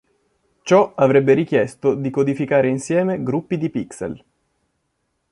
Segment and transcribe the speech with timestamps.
[0.63, 4.25] Ciò avrebbe richiesto di codificare insieme gruppi di pixel.